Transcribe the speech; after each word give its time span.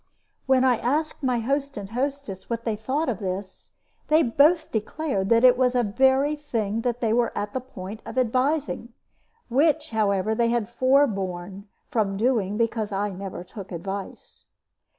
When 0.47 0.63
I 0.63 0.77
asked 0.77 1.21
my 1.21 1.41
host 1.41 1.77
and 1.77 1.91
hostess 1.91 2.49
what 2.49 2.65
they 2.65 2.75
thought 2.75 3.07
of 3.07 3.19
this, 3.19 3.69
they 4.07 4.23
both 4.23 4.71
declared 4.71 5.29
that 5.29 5.43
it 5.43 5.55
was 5.55 5.73
the 5.73 5.83
very 5.83 6.35
thing 6.35 6.81
they 6.81 7.13
were 7.13 7.31
at 7.37 7.53
the 7.53 7.61
point 7.61 8.01
of 8.03 8.17
advising, 8.17 8.93
which, 9.47 9.91
however, 9.91 10.33
they 10.33 10.49
had 10.49 10.67
forborne 10.69 11.67
from 11.91 12.17
doing 12.17 12.57
because 12.57 12.91
I 12.91 13.09
never 13.11 13.43
took 13.43 13.71
advice. 13.71 14.45